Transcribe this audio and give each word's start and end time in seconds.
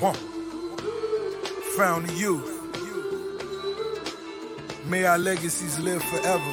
Huh. 0.00 0.14
Found 1.76 2.08
the 2.08 2.14
youth. 2.14 2.56
May 4.86 5.04
our 5.04 5.18
legacies 5.18 5.78
live 5.78 6.02
forever. 6.02 6.52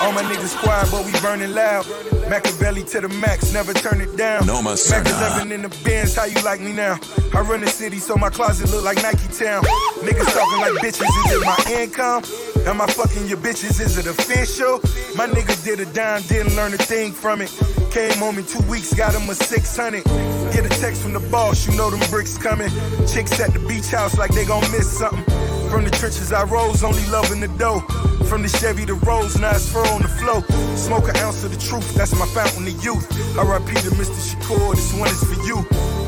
All 0.00 0.12
my 0.12 0.22
niggas 0.22 0.58
quiet, 0.58 0.90
but 0.90 1.06
we 1.06 1.12
burning 1.20 1.54
loud. 1.54 1.86
Machiavelli 2.28 2.82
to 2.86 3.00
the 3.00 3.08
max, 3.08 3.52
never 3.52 3.72
turn 3.72 4.00
it 4.00 4.16
down. 4.16 4.46
No, 4.46 4.60
my 4.60 4.70
Mac 4.70 4.78
son. 4.78 5.06
11 5.06 5.52
in 5.52 5.62
the 5.62 5.68
bins, 5.84 6.16
how 6.16 6.24
you 6.24 6.40
like 6.42 6.60
me 6.60 6.72
now? 6.72 6.98
I 7.32 7.40
run 7.42 7.60
the 7.60 7.68
city, 7.68 7.98
so 7.98 8.16
my 8.16 8.28
closet 8.28 8.68
look 8.70 8.84
like 8.84 9.00
Nike 9.00 9.28
Town. 9.28 9.62
Niggas 10.02 10.34
talking 10.34 10.58
like 10.58 10.82
bitches, 10.82 11.06
is 11.06 11.32
it 11.34 11.46
my 11.46 11.56
income? 11.80 12.24
Am 12.66 12.80
I 12.80 12.86
fucking 12.88 13.28
your 13.28 13.38
bitches? 13.38 13.80
Is 13.80 13.96
it 13.96 14.06
official? 14.06 14.80
My 15.16 15.28
nigga 15.28 15.54
did 15.64 15.78
a 15.78 15.86
dime, 15.92 16.22
didn't 16.22 16.56
learn 16.56 16.74
a 16.74 16.78
thing 16.78 17.12
from 17.12 17.42
it. 17.42 17.50
Came 17.90 18.18
home 18.18 18.38
in 18.38 18.44
two 18.44 18.60
weeks, 18.68 18.92
got 18.92 19.14
him 19.14 19.28
a 19.30 19.34
600. 19.34 20.04
Get 20.52 20.66
a 20.66 20.68
text 20.80 21.02
from 21.02 21.14
the 21.14 21.20
boss, 21.30 21.66
you 21.66 21.74
know 21.76 21.90
them 21.90 22.00
bricks 22.10 22.36
coming. 22.36 22.70
Chicks 23.06 23.40
at 23.40 23.52
the 23.52 23.58
beach 23.66 23.88
house 23.88 24.18
like 24.18 24.30
they 24.32 24.44
gon' 24.44 24.60
miss 24.70 24.98
something. 24.98 25.24
From 25.70 25.84
the 25.84 25.90
trenches 25.90 26.32
I 26.32 26.44
rose, 26.44 26.84
only 26.84 27.04
loving 27.06 27.40
the 27.40 27.48
dough. 27.48 27.80
From 28.28 28.42
the 28.42 28.48
Chevy 28.48 28.84
to 28.86 28.94
Rose, 28.94 29.38
now 29.38 29.50
it's 29.50 29.72
fur 29.72 29.84
on 29.88 30.02
the 30.02 30.08
flow. 30.08 30.40
Smoke 30.76 31.08
an 31.08 31.16
ounce 31.16 31.44
of 31.44 31.50
the 31.50 31.58
truth, 31.58 31.94
that's 31.94 32.12
my 32.18 32.26
fountain 32.26 32.66
of 32.66 32.84
youth. 32.84 33.06
R.I.P. 33.38 33.72
to 33.74 33.90
Mr. 33.96 34.36
Shakur, 34.36 34.74
this 34.74 34.92
one 34.92 35.08
is 35.08 35.24
for 35.24 35.40
you. 35.46 35.56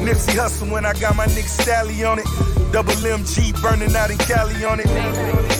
Nipsey 0.05 0.37
Hussle 0.37 0.71
when 0.71 0.85
I 0.85 0.93
got 0.95 1.17
my 1.17 1.27
nigga 1.27 1.49
Sally 1.49 2.05
on 2.05 2.19
it. 2.19 2.27
Double 2.73 2.93
MG 2.93 3.61
burning 3.63 3.95
out 3.97 4.11
in 4.11 4.19
Cali 4.19 4.65
on 4.65 4.81
it. 4.81 5.60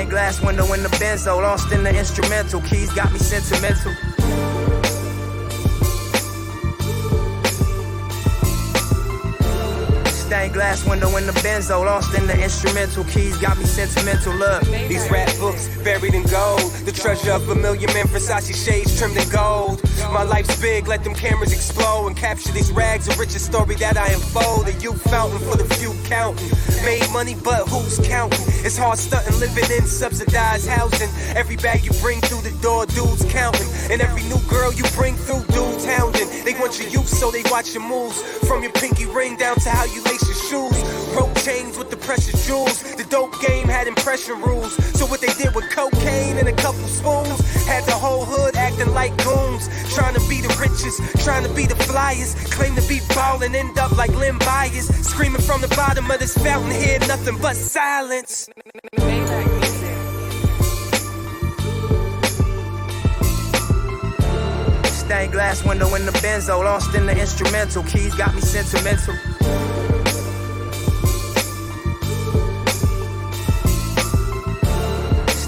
Stained 0.00 0.12
glass 0.12 0.40
window 0.40 0.72
in 0.72 0.82
the 0.82 0.88
benzo, 0.88 1.42
lost 1.42 1.70
in 1.72 1.82
the 1.82 1.94
instrumental. 1.94 2.62
Keys 2.62 2.90
got 2.94 3.12
me 3.12 3.18
sentimental. 3.18 3.92
Stained 10.06 10.54
glass 10.54 10.86
window 10.88 11.14
in 11.18 11.26
the 11.26 11.34
benzo, 11.44 11.84
lost 11.84 12.16
in 12.16 12.26
the 12.26 12.42
instrumental. 12.42 13.04
Keys 13.04 13.36
got 13.36 13.58
me 13.58 13.66
sentimental. 13.66 14.32
Look, 14.32 14.62
These 14.88 15.10
rap 15.10 15.28
books 15.38 15.68
buried 15.84 16.14
in 16.14 16.22
gold. 16.22 16.72
The 16.86 16.92
treasure 16.92 17.32
of 17.32 17.46
a 17.50 17.54
million 17.54 17.92
men, 17.92 18.06
Versace 18.06 18.56
shades 18.56 18.98
trimmed 18.98 19.18
in 19.18 19.28
gold. 19.28 19.82
My 20.14 20.22
life's 20.22 20.58
big, 20.62 20.88
let 20.88 21.04
them 21.04 21.14
cameras 21.14 21.52
explode 21.52 22.06
and 22.06 22.16
capture 22.16 22.52
these 22.52 22.72
rags. 22.72 23.04
The 23.04 23.14
richest 23.16 23.44
story 23.44 23.74
that 23.74 23.98
I 23.98 24.06
unfold. 24.14 24.66
A 24.66 24.72
youth 24.80 25.02
fountain 25.10 25.40
for 25.40 25.58
the 25.58 25.66
few 25.74 25.92
counting. 26.08 26.48
Made 26.86 27.06
money, 27.12 27.36
but 27.44 27.68
who's 27.68 27.98
counting? 28.08 28.49
It's 28.62 28.76
hard 28.76 28.98
stunting, 28.98 29.38
living 29.40 29.64
in 29.72 29.86
subsidized 29.86 30.68
housing. 30.68 31.08
Every 31.34 31.56
bag 31.56 31.84
you 31.84 31.92
bring 32.02 32.20
through 32.20 32.42
the 32.42 32.56
door, 32.60 32.84
dudes 32.86 33.24
counting. 33.32 33.66
And 33.90 34.02
every 34.02 34.22
new 34.24 34.38
girl 34.48 34.72
you 34.72 34.84
bring 34.94 35.16
through, 35.16 35.44
dudes 35.54 35.84
hounding. 35.84 36.28
They 36.44 36.52
want 36.54 36.78
your 36.78 36.88
youth, 36.88 37.08
so 37.08 37.30
they 37.30 37.42
watch 37.50 37.72
your 37.72 37.82
moves. 37.82 38.20
From 38.46 38.62
your 38.62 38.72
pinky 38.72 39.06
ring 39.06 39.36
down 39.36 39.56
to 39.60 39.70
how 39.70 39.84
you 39.84 40.02
lace 40.04 40.26
your 40.28 40.36
shoes. 40.36 40.89
Rope 41.20 41.36
chains 41.44 41.76
with 41.76 41.90
the 41.90 41.98
precious 41.98 42.46
jewels. 42.46 42.82
The 42.96 43.04
dope 43.04 43.38
game 43.42 43.68
had 43.68 43.86
impression 43.86 44.40
rules. 44.40 44.72
So 44.98 45.04
what 45.04 45.20
they 45.20 45.34
did 45.34 45.54
with 45.54 45.68
cocaine 45.68 46.38
and 46.38 46.48
a 46.48 46.52
couple 46.52 46.80
spoons 46.88 47.38
had 47.66 47.84
the 47.84 47.92
whole 47.92 48.24
hood 48.24 48.56
acting 48.56 48.94
like 48.94 49.14
goons. 49.22 49.68
Trying 49.94 50.14
to 50.14 50.24
be 50.30 50.40
the 50.40 50.48
richest, 50.58 50.96
trying 51.22 51.44
to 51.46 51.52
be 51.52 51.66
the 51.66 51.74
flyest. 51.74 52.50
Claim 52.50 52.74
to 52.74 52.88
be 52.88 53.00
ballin', 53.10 53.54
end 53.54 53.78
up 53.78 53.92
like 53.98 54.14
Len 54.14 54.38
Bias. 54.38 54.88
Screaming 55.06 55.42
from 55.42 55.60
the 55.60 55.68
bottom 55.68 56.10
of 56.10 56.18
this 56.20 56.38
fountain, 56.38 56.70
hear 56.70 56.98
nothing 57.00 57.36
but 57.36 57.54
silence. 57.54 58.48
stained 64.88 65.32
glass 65.32 65.64
window 65.64 65.92
in 65.96 66.06
the 66.06 66.12
benzo, 66.22 66.64
lost 66.64 66.94
in 66.94 67.04
the 67.04 67.20
instrumental. 67.20 67.82
Keys 67.82 68.14
got 68.14 68.32
me 68.34 68.40
sentimental. 68.40 69.14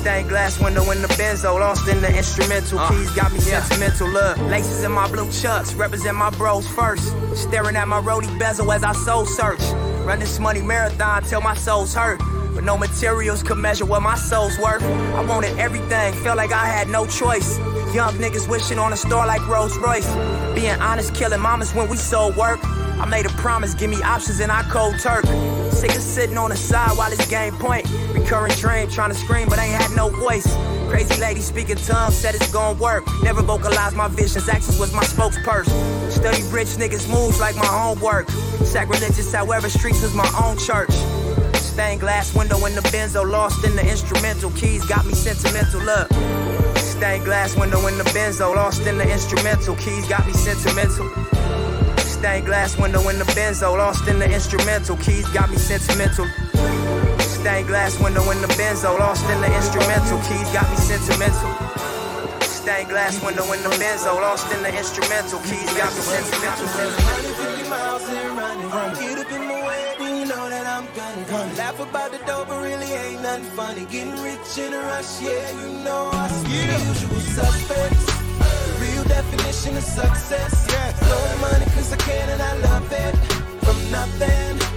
Stained 0.03 0.29
glass 0.31 0.61
window 0.61 0.91
in 0.91 1.01
the 1.01 1.07
benzo, 1.07 1.61
lost 1.61 1.87
in 1.87 2.01
the 2.01 2.09
instrumental. 2.09 2.81
Uh, 2.81 2.89
keys 2.89 3.09
got 3.13 3.33
me 3.33 3.39
sentimental. 3.39 4.09
Look, 4.09 4.37
laces 4.51 4.83
in 4.83 4.91
my 4.91 5.07
blue 5.07 5.31
chucks, 5.31 5.75
represent 5.75 6.17
my 6.17 6.29
bros 6.31 6.67
first. 6.67 7.15
Staring 7.37 7.77
at 7.77 7.87
my 7.87 8.01
Rollie 8.01 8.37
bezel 8.37 8.73
as 8.73 8.83
I 8.83 8.95
soul 8.95 9.25
search. 9.27 9.61
Run 10.05 10.19
this 10.19 10.41
money 10.41 10.61
marathon 10.61 11.23
till 11.23 11.41
my 11.41 11.55
soul's 11.55 11.95
hurt. 11.95 12.21
But 12.53 12.65
no 12.65 12.77
materials 12.77 13.45
could 13.45 13.59
measure 13.59 13.87
what 13.87 14.03
my 14.03 14.17
soul's 14.17 14.59
worth. 14.59 14.83
I 14.83 15.25
wanted 15.25 15.57
everything, 15.57 16.15
felt 16.15 16.37
like 16.37 16.51
I 16.51 16.67
had 16.67 16.89
no 16.89 17.07
choice. 17.07 17.59
Young 17.95 18.15
niggas 18.15 18.49
wishing 18.49 18.81
on 18.81 18.93
a 18.93 18.97
star 18.97 19.25
like 19.25 19.47
Rolls 19.47 19.79
Royce. 19.79 20.13
Being 20.57 20.81
honest, 20.81 21.15
killing 21.15 21.41
mamas 21.41 21.73
when 21.77 21.89
we 21.89 21.97
sold 21.97 22.37
work. 22.37 22.59
I 22.65 23.07
made 23.07 23.27
a 23.27 23.31
promise, 23.31 23.75
give 23.75 23.91
me 23.91 24.03
options 24.03 24.41
and 24.41 24.51
I 24.51 24.63
cold 24.65 24.99
turk. 24.99 25.25
Sick 25.73 25.91
of 25.91 26.03
sitting 26.03 26.39
on 26.39 26.51
the 26.51 26.57
side 26.57 26.97
while 26.97 27.11
it's 27.13 27.27
game 27.29 27.55
point. 27.55 27.87
Recurring 28.23 28.53
dream, 28.55 28.89
trying 28.89 29.11
to 29.11 29.17
scream, 29.17 29.49
but 29.49 29.59
ain't 29.59 29.75
had 29.75 29.95
no 29.97 30.09
voice. 30.09 30.47
Crazy 30.89 31.21
lady 31.21 31.41
speaking 31.41 31.77
tongues, 31.77 32.17
said 32.17 32.35
it's 32.35 32.51
gon' 32.53 32.79
work. 32.79 33.05
Never 33.23 33.43
vocalized 33.43 33.97
my 33.97 34.09
visions, 34.09 34.49
actions 34.49 34.79
was 34.79 34.93
my 34.95 35.03
spokesperson. 35.03 36.11
Study 36.11 36.43
rich 36.51 36.69
niggas' 36.79 37.11
moves 37.11 37.41
like 37.41 37.57
my 37.57 37.67
homework. 37.67 38.31
Sacrilegious, 38.65 39.33
however, 39.33 39.69
streets 39.69 40.03
was 40.03 40.15
my 40.15 40.29
own 40.43 40.57
church. 40.57 40.93
Stained 41.57 42.01
glass 42.01 42.35
window 42.35 42.65
in 42.65 42.75
the 42.75 42.81
benzo, 42.95 43.29
lost 43.29 43.65
in 43.65 43.75
the 43.75 43.83
instrumental. 43.83 44.51
Keys 44.53 44.85
got 44.85 45.05
me 45.05 45.15
sentimental. 45.15 45.81
Look. 45.81 46.09
Stained 46.79 47.25
glass 47.25 47.57
window 47.57 47.87
in 47.89 47.99
the 47.99 48.05
benzo, 48.15 48.55
lost 48.55 48.87
in 48.87 48.99
the 48.99 49.11
instrumental. 49.11 49.75
Keys 49.77 50.07
got 50.09 50.25
me 50.27 50.33
sentimental. 50.33 51.11
Stained 51.99 52.47
glass 52.47 52.79
window 52.79 53.09
in 53.09 53.19
the 53.19 53.25
benzo, 53.35 53.77
lost 53.77 54.07
in 54.07 54.21
the 54.21 54.31
instrumental. 54.31 54.97
Keys 54.99 55.29
got 55.31 55.51
me 55.51 55.57
sentimental. 55.57 56.27
Stained 57.43 57.67
glass 57.67 57.99
window 57.99 58.23
in 58.31 58.41
the 58.41 58.47
benzo, 58.55 58.97
lost 59.01 59.29
in 59.29 59.41
the 59.41 59.51
instrumental. 59.51 60.17
Keys 60.31 60.47
got 60.55 60.63
me 60.71 60.77
sentimental. 60.77 61.51
Stained 62.47 62.89
glass 62.89 63.19
window 63.19 63.43
in 63.51 63.61
the 63.65 63.75
benzo, 63.83 64.15
lost 64.15 64.47
in 64.55 64.63
the 64.63 64.71
instrumental. 64.71 65.41
Keys 65.43 65.67
got 65.75 65.91
me 65.91 66.03
sentimental. 66.07 66.71
150 66.71 67.69
miles 67.69 68.07
and 68.07 68.39
running. 68.39 68.71
Get 68.95 69.27
up 69.27 69.33
in 69.33 69.43
my 69.49 69.59
way, 69.67 69.95
then 69.99 70.21
you 70.23 70.27
know 70.31 70.49
that 70.55 70.67
I'm 70.71 70.87
gunning. 70.95 71.57
Laugh 71.59 71.81
about 71.81 72.13
the 72.13 72.19
dope, 72.19 72.47
but 72.47 72.63
really 72.63 72.87
ain't 72.87 73.23
nothing 73.23 73.51
funny. 73.59 73.87
Getting 73.91 74.15
rich 74.23 74.59
in 74.63 74.73
a 74.73 74.79
rush, 74.79 75.21
yeah, 75.21 75.51
you 75.67 75.83
know 75.83 76.15
us. 76.15 76.47
Yeah. 76.47 76.79
The 76.79 76.95
usual 76.95 77.21
suspects. 77.27 78.07
The 78.07 78.87
real 78.87 79.03
definition 79.03 79.77
of 79.77 79.83
success. 79.83 80.71
Yeah. 80.71 80.95
Blowing 81.11 81.41
money 81.41 81.67
cause 81.75 81.93
I 81.93 81.97
can 81.97 82.29
and 82.39 82.41
I 82.41 82.55
love 82.71 82.87
it. 82.87 83.15
From 83.67 83.91
nothing 83.91 84.72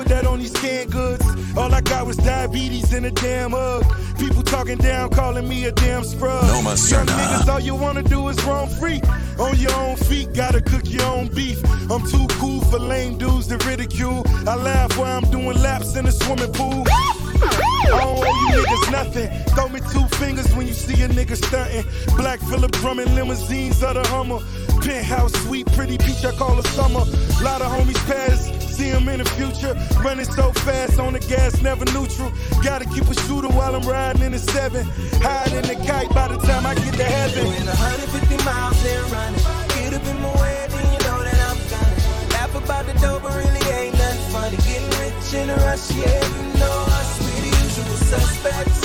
put 0.00 0.08
that 0.08 0.26
on 0.26 0.38
these 0.38 0.52
canned 0.52 0.90
goods. 0.90 1.24
All 1.56 1.74
I 1.74 1.80
got 1.82 2.06
was 2.06 2.16
diabetes 2.16 2.92
and 2.92 3.04
a 3.04 3.10
damn 3.10 3.50
hug. 3.50 3.84
People 4.18 4.42
talking 4.42 4.78
down, 4.78 5.10
calling 5.10 5.48
me 5.48 5.64
a 5.64 5.72
damn 5.72 6.04
scrub. 6.04 6.44
No, 6.44 6.62
my 6.62 6.74
son, 6.74 7.06
Young 7.06 7.18
niggas, 7.18 7.48
uh. 7.48 7.52
all 7.52 7.60
you 7.60 7.74
wanna 7.74 8.02
do 8.02 8.28
is 8.28 8.42
roam 8.44 8.68
free. 8.68 9.00
On 9.38 9.54
your 9.58 9.74
own 9.74 9.96
feet, 9.96 10.32
gotta 10.32 10.60
cook 10.60 10.82
your 10.86 11.04
own 11.04 11.28
beef. 11.28 11.58
I'm 11.90 12.06
too 12.06 12.26
cool 12.38 12.60
for 12.62 12.78
lame 12.78 13.18
dudes 13.18 13.48
to 13.48 13.58
ridicule. 13.68 14.22
I 14.46 14.54
laugh 14.54 14.96
while 14.96 15.18
I'm 15.18 15.30
doing 15.30 15.60
laps 15.60 15.96
in 15.96 16.06
a 16.06 16.12
swimming 16.12 16.52
pool. 16.52 16.84
I 17.42 17.88
don't 17.88 18.18
owe 18.18 18.56
you 18.56 18.64
niggas 18.64 18.92
nothing. 18.92 19.28
Throw 19.54 19.68
me 19.68 19.80
two 19.92 20.06
fingers 20.16 20.54
when 20.54 20.66
you 20.66 20.74
see 20.74 21.02
a 21.02 21.08
nigga 21.08 21.36
stunting. 21.36 21.84
Black 22.16 22.40
Philip 22.40 22.70
Drummond 22.72 23.14
limousines 23.14 23.82
of 23.82 23.94
the 23.94 24.06
Hummer. 24.08 24.38
Penthouse 24.80 25.32
sweet, 25.44 25.66
pretty 25.72 25.98
peach, 25.98 26.24
I 26.24 26.32
call 26.32 26.56
her 26.56 26.62
summer. 26.62 27.04
Lot 27.42 27.60
of 27.62 27.70
homies 27.72 28.00
pass, 28.06 28.48
them 28.90 29.08
in 29.08 29.18
the 29.18 29.28
future. 29.38 29.74
Running 30.02 30.24
so 30.24 30.52
fast 30.52 30.98
on 30.98 31.12
the 31.12 31.18
gas, 31.20 31.62
never 31.62 31.84
neutral. 31.92 32.32
Gotta 32.62 32.84
keep 32.84 33.04
a 33.04 33.14
shooter 33.26 33.48
while 33.48 33.74
I'm 33.74 33.86
riding 33.86 34.22
in 34.22 34.32
the 34.32 34.38
seven. 34.38 34.84
Hide 35.22 35.52
in 35.52 35.64
the 35.66 35.76
kite 35.86 36.10
by 36.10 36.28
the 36.28 36.38
time 36.38 36.66
I 36.66 36.74
get 36.74 36.94
to 36.94 37.04
heaven. 37.04 37.44
Doing 37.44 37.66
150 37.66 38.44
miles 38.44 38.78
and 38.84 39.12
running. 39.12 39.40
Get 39.76 39.94
up 39.94 40.06
in 40.06 40.18
my 40.22 40.32
way, 40.42 40.66
then 40.68 40.86
you 40.92 41.00
know 41.06 41.18
that 41.22 41.40
I'm 41.48 41.58
gunning. 41.70 42.30
Laugh 42.34 42.54
about 42.54 42.84
the 42.86 42.94
dope, 43.00 43.22
but 43.22 43.34
really 43.34 43.64
ain't 43.74 43.94
nothing 43.94 44.32
funny. 44.32 44.56
Getting 44.66 44.90
rich 45.00 45.34
in 45.34 45.50
a 45.50 45.56
rush, 45.66 45.90
yeah, 45.94 46.20
you 46.20 46.58
know 46.58 46.78
us. 46.98 47.10
We 47.24 47.32
the 47.46 47.52
usual 47.64 47.96
suspects. 48.12 48.80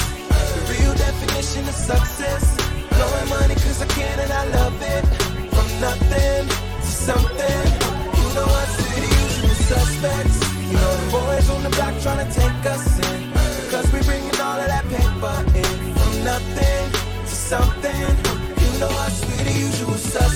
The 0.55 0.61
real 0.71 0.93
definition 0.95 1.67
of 1.67 1.75
success. 1.75 2.45
Blowing 2.89 3.29
money 3.29 3.55
cause 3.55 3.81
I 3.81 3.87
can 3.87 4.19
and 4.19 4.31
I 4.31 4.43
love 4.59 4.77
it. 4.81 5.03
From 5.53 5.67
nothing 5.81 6.47
to 6.47 6.87
something. 6.87 7.74
Suspects. 9.75 10.39
You 10.69 10.77
know 10.81 10.93
the 11.01 11.11
boys 11.11 11.49
on 11.49 11.63
the 11.63 11.69
block 11.77 11.93
trying 12.01 12.21
to 12.25 12.29
take 12.31 12.65
us 12.73 12.85
in. 13.09 13.31
Cause 13.71 13.87
we 13.93 13.99
bringing 14.09 14.39
all 14.45 14.59
of 14.63 14.67
that 14.73 14.85
paper 14.95 15.37
in. 15.61 15.71
From 15.95 16.13
nothing 16.23 16.83
to 17.29 17.35
something 17.51 17.99
You 18.61 18.79
know 18.79 18.89
I 19.05 19.09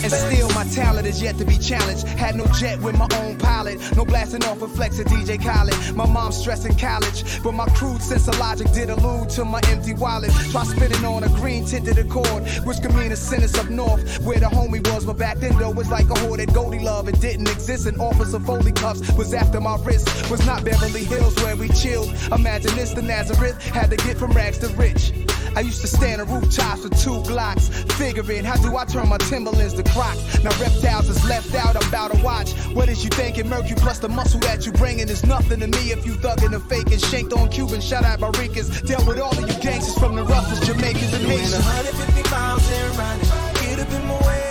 And 0.02 0.14
still, 0.14 0.48
my 0.52 0.64
talent 0.66 1.06
is 1.06 1.22
yet 1.22 1.38
to 1.40 1.46
be 1.46 1.58
challenged. 1.58 2.08
Had 2.08 2.36
no 2.36 2.46
jet 2.58 2.80
with 2.80 2.98
my 2.98 3.08
own 3.18 3.38
pilot. 3.38 3.78
No 3.96 4.06
blasting 4.06 4.44
off 4.46 4.62
a 4.62 4.68
flex 4.68 4.98
at 5.00 5.08
DJ 5.08 5.38
Khaled. 5.44 5.96
My 5.96 6.06
mom's 6.06 6.38
stressing 6.38 6.78
college. 6.78 7.44
But 7.44 7.52
my 7.52 7.66
crude 7.76 8.02
sense 8.02 8.28
of 8.30 8.40
logic 8.40 8.72
did 8.72 8.90
allude 8.90 9.30
to 9.32 9.44
my 9.44 9.60
empty 9.68 9.94
wallet. 9.94 10.32
Try 10.52 10.64
spinning 10.64 11.04
on 11.04 11.24
a 11.24 11.30
green 11.30 11.66
tinted 11.66 11.98
accord, 11.98 12.48
which 12.66 12.82
could 12.82 12.96
mean 12.96 13.12
a 13.12 13.16
sentence 13.18 13.58
up 13.58 13.70
north 13.70 14.22
where 14.22 14.40
the 14.40 14.46
homie 14.46 14.86
was. 14.90 15.06
But 15.06 15.18
back 15.18 15.38
then, 15.38 15.58
though, 15.58 15.72
was 15.72 15.90
like 15.90 16.10
a 16.10 16.18
hoarded 16.20 16.54
Goldie 16.54 16.80
love. 16.80 17.10
It 17.10 17.20
didn't 17.20 17.50
exist. 17.50 17.86
An 17.88 18.00
office 18.00 18.34
of 18.34 18.46
Foley 18.46 18.72
cuffs 18.72 19.02
was 19.14 19.34
after 19.34 19.60
my 19.60 19.76
wrist. 19.84 20.08
Was 20.32 20.46
not 20.46 20.64
Beverly 20.64 21.04
Hills 21.04 21.36
where 21.44 21.58
we 21.58 21.68
chilled. 21.70 22.10
Imagine 22.32 22.74
this, 22.76 22.94
the 22.94 23.02
Nazareth 23.02 23.62
had 23.68 23.90
to 23.90 23.98
get 23.98 24.18
from 24.18 24.32
rags 24.32 24.60
to 24.60 24.68
rich. 24.70 25.12
I 25.56 25.62
used 25.62 25.82
to 25.82 25.88
stand 25.88 26.22
on 26.22 26.28
rooftops 26.28 26.84
with 26.84 27.00
two 27.02 27.22
Glocks, 27.30 27.70
figuring 27.94 28.44
how 28.44 28.56
do 28.58 28.76
I 28.78 28.86
turn 28.86 29.08
my 29.10 29.18
Timberlands 29.18 29.74
to 29.76 29.84
Crocs. 29.84 30.44
Now 30.44 30.52
reptiles 30.60 31.10
is 31.10 31.24
left 31.28 31.54
out, 31.56 31.76
I'm 31.76 31.88
about 31.90 32.12
to 32.14 32.24
watch. 32.24 32.54
What 32.74 32.90
is 32.90 33.04
you 33.04 33.10
thinking? 33.10 33.50
Mercury 33.50 33.76
plus 33.78 34.00
the 34.00 34.10
muscle 34.10 34.40
that 34.42 34.66
you 34.66 34.72
bringing 34.72 35.10
is 35.10 35.26
nothing 35.26 35.60
to 35.60 35.68
me 35.68 35.92
if 35.92 36.06
you 36.06 36.14
thugging 36.14 36.54
and 36.54 36.64
faking. 36.64 37.00
Shanked 37.00 37.34
on 37.34 37.50
Cuban, 37.50 37.82
shout 37.82 38.04
out 38.04 38.20
Barricas. 38.20 38.86
Dealt 38.86 39.08
with 39.08 39.20
all 39.20 39.32
of 39.32 39.40
you 39.40 39.62
gangsters 39.62 39.98
from 39.98 40.16
the 40.16 40.24
roughest 40.24 40.64
Jamaicans 40.66 41.14
and 41.14 41.26
Haitians. 41.26 41.54
150 41.54 42.30
miles 42.30 42.72
and 42.72 42.98
running. 42.98 43.50
Get 43.62 43.80
up 43.80 43.92
in 43.92 44.08
my 44.08 44.28
way, 44.28 44.49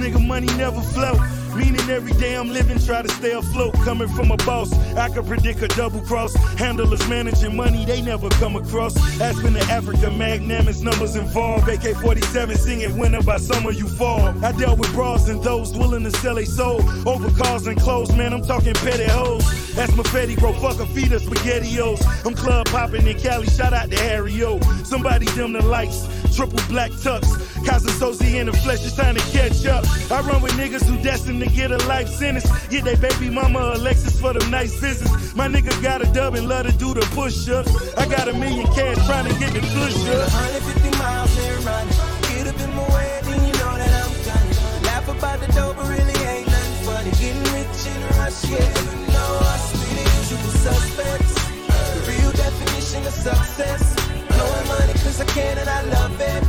nigga, 0.00 0.26
money 0.26 0.46
never 0.56 0.80
flow. 0.80 1.14
Meaning 1.54 1.90
every 1.90 2.12
day 2.12 2.36
I'm 2.36 2.48
living, 2.48 2.78
try 2.78 3.02
to 3.02 3.08
stay 3.08 3.32
afloat. 3.32 3.74
Coming 3.84 4.08
from 4.08 4.30
a 4.30 4.36
boss, 4.38 4.72
I 4.96 5.08
could 5.08 5.26
predict 5.26 5.62
a 5.62 5.68
double 5.68 6.00
cross. 6.00 6.34
Handlers 6.58 7.06
managing 7.08 7.56
money, 7.56 7.84
they 7.84 8.00
never 8.00 8.28
come 8.30 8.56
across. 8.56 8.96
Aspen 9.20 9.54
to 9.54 9.60
Africa, 9.64 10.10
magnanimous 10.10 10.80
numbers 10.80 11.16
involved. 11.16 11.68
AK 11.68 11.96
47 11.96 12.56
singing 12.56 12.98
winner 12.98 13.22
by 13.22 13.36
summer 13.36 13.72
you 13.72 13.88
fall. 13.88 14.20
I 14.44 14.52
dealt 14.52 14.78
with 14.78 14.92
bras 14.92 15.28
and 15.28 15.42
those 15.42 15.76
willing 15.76 16.04
to 16.04 16.10
sell 16.12 16.38
a 16.38 16.46
soul. 16.46 16.80
Over 17.06 17.30
cars 17.42 17.66
and 17.66 17.78
clothes, 17.78 18.14
man, 18.14 18.32
I'm 18.32 18.42
talking 18.42 18.74
petty 18.74 19.04
hoes. 19.04 19.44
That's 19.74 19.94
my 19.96 20.02
fetty, 20.04 20.38
bro, 20.38 20.52
fuck 20.54 20.80
a 20.80 20.86
feed 20.86 21.12
of 21.12 21.22
spaghettios. 21.22 22.00
I'm 22.24 22.34
club 22.34 22.66
popping 22.66 23.06
in 23.06 23.18
Cali, 23.18 23.46
shout 23.46 23.72
out 23.72 23.90
to 23.90 23.96
Harry 23.98 24.42
O. 24.44 24.60
Somebody 24.84 25.26
dim 25.26 25.52
the 25.52 25.62
lights, 25.62 26.06
triple 26.34 26.60
black 26.68 26.90
tux. 26.92 27.22
Casa 27.66 27.88
Sozi 27.88 28.34
in 28.40 28.46
the 28.46 28.52
flesh, 28.52 28.84
it's 28.84 28.96
time 28.96 29.14
to 29.14 29.24
catch 29.32 29.66
up. 29.66 29.84
I 30.10 30.20
run 30.20 30.42
with 30.42 30.52
niggas 30.52 30.84
who 30.84 31.00
destined 31.02 31.42
to 31.42 31.48
get 31.50 31.70
a 31.70 31.78
life 31.88 32.08
sentence. 32.08 32.46
Get 32.68 32.84
they 32.84 32.96
baby 32.96 33.30
mama 33.30 33.74
Alexis 33.76 34.20
for 34.20 34.32
them 34.32 34.50
nice 34.50 34.74
visits. 34.80 35.34
My 35.34 35.48
nigga 35.48 35.70
got 35.82 36.02
a 36.02 36.06
dub 36.12 36.34
and 36.34 36.48
love 36.48 36.66
to 36.66 36.72
do 36.72 36.94
the 36.94 37.02
push 37.14 37.48
ups. 37.48 37.70
I 37.96 38.06
got 38.06 38.28
a 38.28 38.32
million 38.32 38.66
cash 38.74 38.96
trying 39.06 39.26
to 39.30 39.38
get 39.38 39.52
the 39.52 39.60
push 39.60 39.96
up. 40.08 40.32
150 40.32 40.98
miles 40.98 41.38
and 41.38 41.64
running. 41.64 42.20
Get 42.28 42.46
up 42.48 42.60
in 42.60 42.70
my 42.74 42.86
way, 42.94 43.20
then 43.24 43.40
you 43.46 43.52
know 43.60 43.74
that 43.76 43.92
I'm 44.00 44.12
done. 44.24 44.82
Laugh 44.84 45.08
about 45.08 45.40
the 45.40 45.52
dope, 45.52 45.76
but 45.76 45.88
really 45.88 46.18
ain't 46.26 46.46
nothing 46.46 46.86
funny. 46.86 47.10
Getting 47.10 47.44
rich 47.54 47.80
in 47.86 48.02
a 48.02 48.10
rush, 48.20 48.44
yeah, 48.48 48.66
you 48.78 49.06
know 49.12 49.32
us. 49.52 49.64
We 49.76 49.88
the 49.98 50.04
usual 50.20 50.50
suspects. 50.64 51.34
The 51.66 52.00
real 52.08 52.32
definition 52.32 53.06
of 53.06 53.12
success. 53.12 54.19
Blowing 54.40 54.68
money 54.68 54.92
cause 54.94 55.20
I 55.20 55.26
can 55.26 55.58
and 55.58 55.68
I 55.68 55.82
love 55.82 56.18
it. 56.18 56.42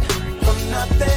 From 0.45 0.71
nothing 0.71 1.10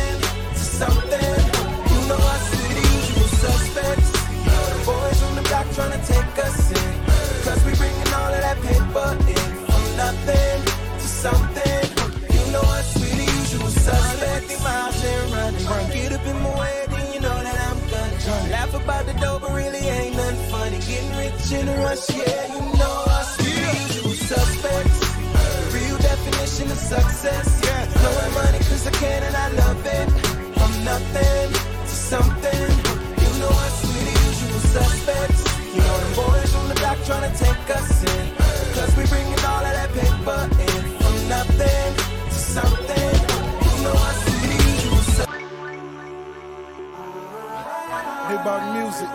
about 48.44 48.76
music. 48.76 49.08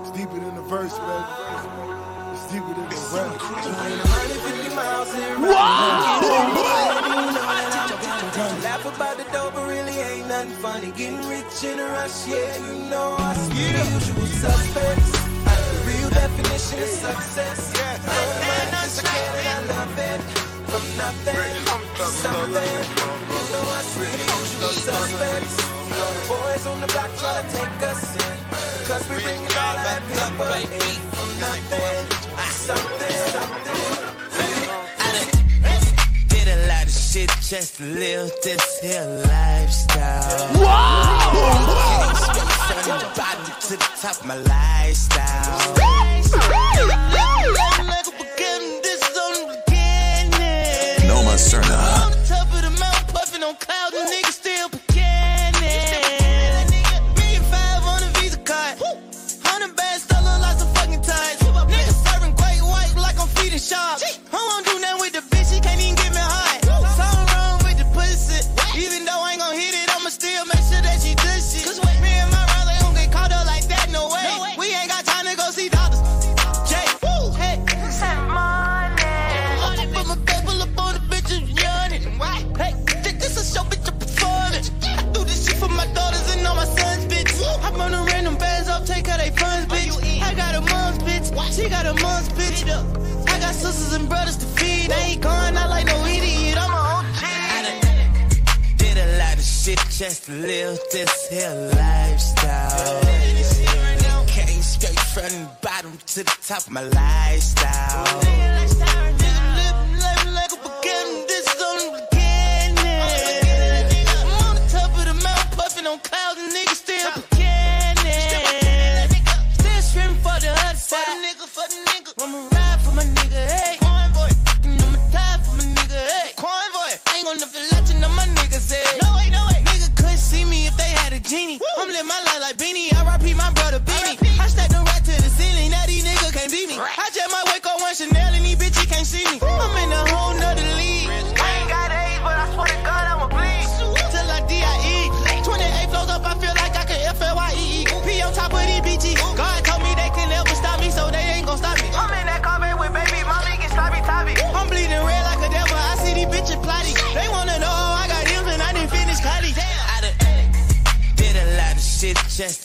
It's 0.00 0.10
deeper 0.18 0.34
than 0.34 0.56
the 0.56 0.62
verse, 0.62 0.98
baby. 0.98 1.24
It's 2.34 2.46
deeper 2.50 2.74
than 2.74 2.88
the 2.90 2.98
rap. 3.14 3.38
150 3.38 4.74
miles 4.74 5.14
in 5.14 5.42
Wow! 5.42 6.18
Laugh 8.66 8.84
about 8.84 9.16
the 9.16 9.22
dope, 9.30 9.54
but 9.54 9.68
really 9.68 9.94
ain't 9.94 10.26
nothing 10.26 10.50
funny. 10.58 10.90
Getting 10.90 11.22
rich 11.28 11.62
in 11.62 11.78
a 11.78 11.86
rush, 11.86 12.26
yeah, 12.26 12.58
you 12.58 12.90
know 12.90 13.14
us. 13.16 13.38
Yeah. 13.54 13.78
The 13.78 13.94
usual 13.94 14.26
suspects. 14.26 15.12
The 15.22 15.82
real 15.86 16.10
definition 16.10 16.82
of 16.82 16.88
success. 16.88 17.72
Yeah. 17.76 17.94
Knowing 18.10 18.42
my 18.42 18.82
I 18.82 18.90
can 19.06 19.34
and 19.38 19.70
I 19.70 19.78
love 19.78 19.98
it. 20.10 20.20
From 20.66 20.84
nothing 20.98 21.64
to 21.64 21.71
something. 22.22 22.54
You 22.54 23.42
know 23.52 23.76
us, 23.78 23.98
we 23.98 24.06
the 24.06 24.26
usual 24.30 24.74
suspects. 24.86 25.56
You 25.58 25.94
know 25.98 26.10
the 26.16 26.24
boys 26.30 26.64
on 26.70 26.80
the 26.80 26.86
block 26.94 27.10
try 27.18 27.42
to 27.42 27.48
take 27.50 27.82
us 27.90 28.02
in. 28.14 28.36
Cause 28.86 29.04
we 29.10 29.16
bring 29.22 29.42
all 29.62 29.76
that 29.86 30.02
paper 30.14 30.54
in. 30.70 30.98
From 31.14 31.30
nothing 31.42 32.06
to 32.10 32.46
something, 32.66 33.18
something 33.34 33.92
shit 37.12 37.28
just 37.42 37.76
to 37.76 37.84
live 37.84 38.32
this 38.42 38.80
here 38.80 39.04
lifestyle. 39.28 40.48
Whoa! 40.56 41.52
From 42.82 42.98
the 42.98 43.10
bottom 43.14 43.44
to 43.68 43.76
the 43.76 43.88
top 44.00 44.16
of 44.20 44.26
my 44.26 44.36
lifestyle. 44.36 46.12
And 93.92 94.08
brothers 94.08 94.36
to 94.36 94.46
feed. 94.46 94.90
I 94.90 95.00
ain't 95.12 95.20
going 95.22 95.56
out 95.56 95.70
like 95.70 95.86
no 95.86 96.04
idiot. 96.06 96.56
I'm 96.58 96.70
a 96.70 96.74
OG. 96.74 97.04
I 97.22 97.62
done 97.66 98.76
did 98.76 98.96
a 98.96 99.18
lot 99.18 99.36
of 99.36 99.44
shit 99.44 99.78
just 99.90 100.26
to 100.26 100.32
live 100.32 100.78
this 100.90 101.28
here 101.28 101.70
lifestyle. 101.76 103.00
Came 104.26 104.62
straight 104.62 104.98
from 104.98 105.30
the 105.30 105.50
bottom 105.62 105.98
to 106.14 106.24
the 106.24 106.36
top 106.46 106.66
of 106.66 106.70
my 106.70 106.82
lifestyle. 106.82 108.22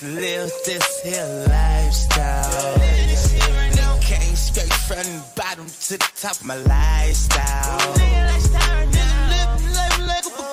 Live 0.01 0.51
this 0.65 1.01
here 1.01 1.45
lifestyle. 1.49 2.77
They 2.77 3.15
came 4.01 4.35
straight 4.35 4.73
from 4.73 4.97
the 4.97 5.23
bottom 5.35 5.65
to 5.65 5.97
the 5.97 6.09
top 6.15 6.43
my 6.43 6.55
lifestyle. 6.55 7.93
Live 7.95 8.53
life 8.53 8.97
like 10.05 10.25
a 10.25 10.45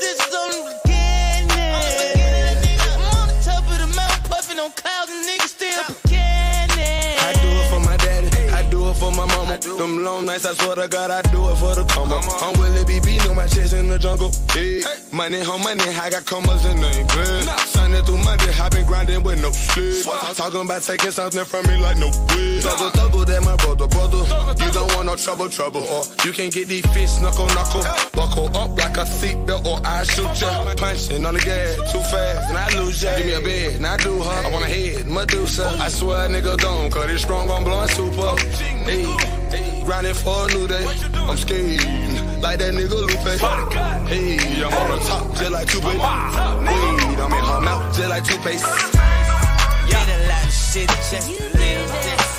this 0.00 0.18
is 0.18 0.34
only 0.34 0.56
the 0.56 0.80
beginning. 0.84 1.76
I'm 2.80 3.00
on 3.20 3.28
the 3.28 3.34
top 3.44 3.64
of 3.68 3.78
the 3.78 3.86
mountain, 3.94 4.30
puffing 4.30 4.58
on 4.58 4.70
clouds, 4.72 5.10
niggas 5.12 5.48
still. 5.48 5.84
I 7.28 7.32
do 7.42 7.48
it 7.48 7.68
for 7.70 7.80
my 7.80 7.96
daddy, 7.98 8.30
I 8.50 8.62
do 8.70 8.88
it 8.88 8.94
for 8.96 9.10
my 9.12 9.26
mama. 9.64 9.78
Them 9.78 10.04
long 10.04 10.26
nights, 10.26 10.46
I 10.46 10.54
swear 10.54 10.76
to 10.76 10.88
God, 10.88 11.10
I 11.10 11.22
do 11.30 11.48
it 11.50 11.56
for 11.56 11.74
the 11.74 11.84
come 11.84 12.12
up. 12.12 12.24
I'm 12.42 12.58
Willie 12.58 12.84
B. 12.84 13.00
beating 13.00 13.34
my 13.34 13.46
chest 13.46 13.72
in 13.72 13.88
the 13.88 13.98
jungle. 13.98 14.30
Hey, 14.52 14.82
money 15.12 15.42
home, 15.42 15.62
money, 15.62 15.82
I 15.82 16.10
got 16.10 16.24
commas 16.24 16.64
in 16.66 16.80
the 16.80 16.90
good. 17.14 17.44
Sunday 17.68 18.02
through 18.02 18.18
Monday, 18.18 18.52
I 18.52 18.68
been 18.68 18.86
grinding 18.86 19.22
with 19.22 19.40
no 19.42 19.50
sleep. 19.50 20.04
Talking 20.36 20.62
about 20.62 20.82
taking 20.82 21.10
something 21.10 21.44
from 21.44 21.66
me 21.66 21.76
like 21.78 21.96
no 21.98 22.08
way. 22.08 22.60
Double, 22.60 22.90
double, 22.90 23.24
that 23.24 23.42
my 23.42 23.56
brother, 23.56 23.86
brother. 23.86 24.22
You 24.64 24.72
don't 24.72 24.94
want 24.94 25.06
no 25.06 25.16
trouble, 25.16 25.48
trouble. 25.48 25.82
Or 25.82 26.02
you 26.24 26.32
can't 26.32 26.52
get 26.52 26.68
these 26.68 26.86
fists 26.92 27.20
knuckle, 27.20 27.46
knuckle. 27.46 27.84
Buckle 28.12 28.56
up 28.56 28.76
like 28.78 28.96
a 28.96 29.04
seatbelt, 29.04 29.64
or 29.64 29.80
I 29.84 30.04
shoot 30.04 30.40
ya. 30.40 30.74
Punching 30.76 31.24
on 31.24 31.34
the 31.34 31.40
gas, 31.40 31.76
too 31.92 32.00
fast, 32.00 32.48
and 32.48 32.58
I 32.58 32.68
lose 32.78 33.02
ya. 33.02 33.16
Give 33.16 33.26
me 33.26 33.32
a 33.34 33.40
bed, 33.40 33.74
and 33.76 33.86
I 33.86 33.96
do 33.96 34.22
her. 34.22 34.46
I 34.46 34.50
want 34.50 34.64
a 34.64 34.68
head, 34.68 35.06
Medusa. 35.06 35.66
I 35.80 35.88
swear, 35.88 36.28
nigga, 36.28 36.56
don't, 36.58 36.90
cause 36.90 37.10
it's 37.10 37.22
strong, 37.22 37.50
I'm 37.50 37.64
blowing 37.64 37.88
super. 37.88 38.36
Hey, 38.86 39.04
hey, 39.50 39.82
grinding 39.84 40.14
for 40.14 40.44
a 40.44 40.54
new 40.54 40.66
day. 40.66 40.84
I'm 41.14 41.36
scared, 41.36 41.82
like 42.42 42.58
that 42.58 42.74
nigga 42.74 42.90
Lupe. 42.90 43.10
Hey, 44.08 44.62
I'm 44.62 44.72
on 44.72 44.98
the 44.98 45.04
top, 45.04 45.34
just 45.36 45.50
like 45.50 45.68
two 45.68 45.80
Hey, 45.80 45.96
I'm 45.96 47.32
in 47.32 47.44
her 47.44 47.60
mouth, 47.60 47.96
just 47.96 48.08
like 48.08 48.24
toothpaste. 48.24 48.64
Did 49.86 50.08
a 50.08 50.28
lot 50.28 50.44
of 50.44 50.52
shit 50.52 50.88
just 50.88 51.28
to 51.28 51.58
live. 51.58 51.90
this. 51.90 52.36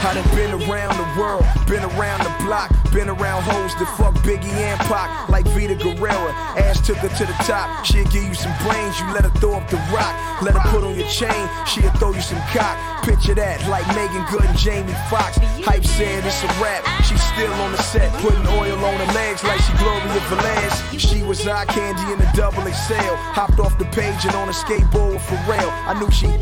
I 0.00 0.14
done 0.14 0.34
been 0.34 0.54
around 0.70 0.96
the 0.96 1.20
world, 1.20 1.44
been 1.68 1.84
around 1.84 2.24
the 2.24 2.32
block, 2.44 2.72
been 2.92 3.08
around 3.08 3.42
hoes 3.44 3.76
that 3.76 3.88
fuck 4.00 4.16
Biggie 4.24 4.48
and 4.56 4.80
Pac, 4.88 5.28
like 5.28 5.46
Vida 5.52 5.76
Guerra. 5.76 6.32
Ass 6.56 6.80
took 6.80 6.96
her 6.98 7.12
to 7.12 7.24
the 7.28 7.36
top, 7.44 7.84
she'll 7.84 8.08
give 8.08 8.24
you 8.24 8.34
some 8.34 8.52
brains, 8.64 8.98
you 8.98 9.06
let 9.12 9.24
her 9.24 9.34
throw 9.38 9.60
up 9.60 9.68
the 9.68 9.76
rock. 9.92 10.16
Let 10.40 10.56
her 10.56 10.64
put 10.72 10.82
on 10.82 10.96
your 10.96 11.08
chain, 11.08 11.44
she'll 11.68 11.92
throw 12.00 12.12
you 12.12 12.24
some 12.24 12.40
cock. 12.56 13.04
Picture 13.04 13.34
that, 13.34 13.60
like 13.68 13.86
Meagan 13.92 14.24
Good 14.32 14.48
and 14.48 14.58
Jamie 14.58 14.96
Foxx. 15.12 15.36
Hype 15.60 15.84
said 15.84 16.24
it's 16.24 16.42
a 16.42 16.50
rap, 16.56 16.80
she's 17.04 17.22
still 17.36 17.52
on 17.60 17.72
the 17.72 17.82
set, 17.84 18.08
putting 18.24 18.46
oil 18.48 18.80
on 18.80 18.96
her 18.96 19.12
legs 19.12 19.44
like 19.44 19.60
she 19.60 19.76
Gloria 19.76 20.20
Velez. 20.32 20.98
She 20.98 21.22
was 21.22 21.46
eye 21.46 21.66
candy 21.66 22.02
in 22.12 22.18
a 22.18 22.28
double 22.32 22.64
XL, 22.64 23.14
hopped 23.36 23.60
off 23.60 23.76
the 23.78 23.86
page 23.92 24.24
and 24.24 24.34
on 24.34 24.48
a 24.48 24.56
skateboard 24.56 25.20
with 25.20 25.22
Pharrell. 25.28 25.68
I 25.84 25.92
knew 26.00 26.10
she 26.10 26.32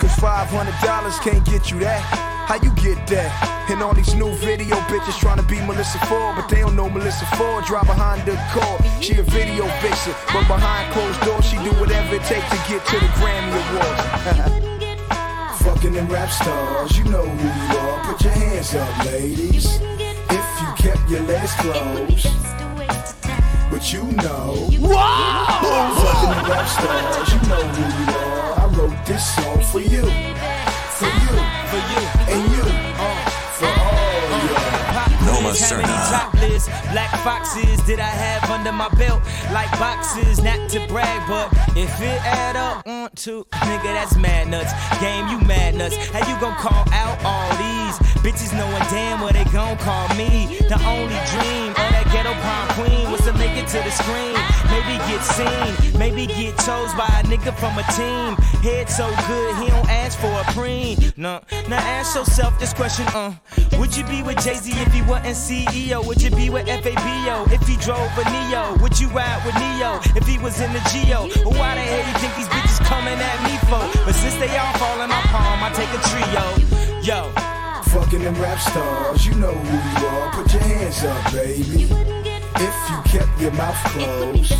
Cause 0.00 0.16
$500 0.16 1.20
can't 1.20 1.44
get 1.44 1.70
you 1.70 1.78
that. 1.80 2.31
How 2.46 2.56
you 2.56 2.70
get 2.74 3.06
that? 3.06 3.70
And 3.70 3.82
all 3.82 3.94
these 3.94 4.14
new 4.14 4.34
video 4.36 4.76
bitches 4.90 5.18
trying 5.18 5.38
to 5.38 5.46
be 5.46 5.60
Melissa 5.62 5.98
Ford, 6.06 6.34
but 6.36 6.48
they 6.48 6.60
don't 6.60 6.74
know 6.74 6.90
Melissa 6.90 7.24
Ford. 7.36 7.64
Drive 7.64 7.86
behind 7.86 8.26
the 8.26 8.34
car. 8.50 8.78
She 9.00 9.14
a 9.16 9.22
video 9.22 9.64
vixen, 9.80 10.12
but 10.34 10.46
behind 10.48 10.92
closed 10.92 11.20
doors, 11.22 11.46
she 11.46 11.56
do 11.62 11.70
whatever 11.78 12.16
it 12.16 12.22
takes 12.24 12.48
to 12.50 12.58
get 12.68 12.84
to 12.86 12.98
the 12.98 13.10
Grammy 13.16 13.62
Awards. 13.70 14.62
Fucking 15.62 15.92
them 15.92 16.08
rap 16.08 16.30
stars, 16.30 16.98
you 16.98 17.04
know 17.04 17.24
who 17.24 17.46
you 17.46 17.78
are. 17.78 18.04
Put 18.04 18.24
your 18.24 18.32
hands 18.32 18.74
up, 18.74 19.04
ladies. 19.06 19.78
If 20.28 20.46
you 20.60 20.68
kept 20.76 21.08
your 21.08 21.22
legs 21.22 21.54
closed. 21.62 22.26
But 23.70 23.92
you 23.92 24.02
know. 24.18 24.68
Whoa! 24.82 25.94
Fucking 26.02 26.30
them 26.34 26.50
rap 26.50 26.68
stars, 26.68 27.32
you 27.32 27.40
know 27.48 27.62
who 27.62 27.82
you 28.02 28.18
are. 28.18 28.60
I 28.60 28.66
wrote 28.74 29.06
this 29.06 29.24
song 29.36 29.60
for 29.62 29.80
you. 29.80 30.51
For 31.02 31.08
you. 31.08 31.34
For 31.66 31.82
you. 31.90 32.02
And 32.30 32.42
you. 32.54 32.62
For 33.58 33.66
all. 33.66 34.02
Noma 35.26 35.50
How 35.50 35.76
many 35.76 35.98
top 36.14 36.32
lists, 36.34 36.68
black 36.92 37.10
foxes 37.24 37.82
did 37.82 37.98
I 37.98 38.04
have 38.06 38.48
under 38.48 38.70
my 38.70 38.88
belt? 38.90 39.20
Like 39.50 39.70
boxes, 39.80 40.40
not 40.44 40.70
to 40.70 40.86
brag, 40.86 41.26
but 41.26 41.52
if 41.76 41.90
it 42.00 42.24
add 42.24 42.54
up, 42.54 42.86
one, 42.86 43.10
two, 43.16 43.44
nigga, 43.50 43.82
that's 43.82 44.16
mad 44.16 44.46
nuts. 44.46 44.72
Game, 45.00 45.26
you 45.26 45.44
mad 45.44 45.74
nuts. 45.74 45.96
How 45.96 46.20
you 46.20 46.38
gon' 46.40 46.54
call 46.54 46.84
out 46.92 47.18
all 47.24 47.50
these 47.58 47.98
bitches 48.22 48.56
knowing 48.56 48.82
damn 48.90 49.20
what 49.20 49.34
they 49.34 49.44
gon' 49.46 49.76
call 49.78 50.06
me? 50.14 50.58
The 50.68 50.78
only 50.86 51.18
dream 51.34 51.74
ghetto 52.12 52.34
prom 52.44 52.68
queen 52.76 53.10
was 53.10 53.22
to 53.22 53.32
make 53.34 53.56
it 53.56 53.66
to 53.68 53.78
the 53.80 53.90
screen. 53.90 54.36
Maybe 54.68 54.98
get 55.08 55.22
seen, 55.24 55.98
maybe 55.98 56.26
get 56.26 56.56
chose 56.60 56.92
by 56.94 57.08
a 57.08 57.22
nigga 57.24 57.56
from 57.56 57.76
a 57.78 57.84
team. 57.96 58.36
Head 58.62 58.88
so 58.88 59.08
good, 59.26 59.56
he 59.56 59.66
don't 59.68 59.88
ask 59.88 60.18
for 60.18 60.30
a 60.30 60.44
preen. 60.52 60.98
No, 61.16 61.40
now 61.68 61.78
ask 61.78 62.14
yourself 62.14 62.58
this 62.60 62.72
question, 62.72 63.06
uh. 63.14 63.32
Would 63.78 63.96
you 63.96 64.04
be 64.04 64.22
with 64.22 64.38
Jay 64.44 64.54
Z 64.54 64.70
if 64.70 64.92
he 64.92 65.02
wasn't 65.02 65.36
CEO? 65.36 66.04
Would 66.06 66.22
you 66.22 66.30
be 66.30 66.50
with 66.50 66.66
FABO 66.66 67.50
if 67.50 67.66
he 67.66 67.76
drove 67.76 68.12
a 68.18 68.24
Neo? 68.30 68.76
Would 68.82 69.00
you 69.00 69.08
ride 69.08 69.42
with 69.44 69.56
Neo 69.56 70.00
if 70.14 70.26
he 70.26 70.38
was 70.38 70.60
in 70.60 70.72
the 70.72 70.82
Geo? 70.92 71.24
Or 71.46 71.52
why 71.56 71.74
the 71.74 71.80
hell 71.80 72.04
you 72.06 72.14
think 72.20 72.36
these 72.36 72.48
bitches 72.48 72.84
coming 72.84 73.18
at 73.18 73.38
me 73.42 73.56
for? 73.66 73.82
But 74.04 74.14
since 74.14 74.36
they 74.36 74.52
all 74.58 74.74
fall 74.74 75.00
in 75.00 75.08
my 75.08 75.22
palm, 75.32 75.64
I 75.64 75.70
take 75.72 75.90
a 75.96 76.00
trio. 76.10 76.44
Yo. 77.02 77.32
Fucking 77.92 78.22
them 78.22 78.34
rap 78.40 78.58
stars, 78.58 79.26
you 79.26 79.34
know 79.34 79.52
who 79.52 80.01
up, 81.04 81.32
baby. 81.32 81.88
If 82.56 82.90
you 82.90 83.18
kept 83.18 83.40
your 83.40 83.52
mouth 83.52 83.76
closed. 83.86 84.54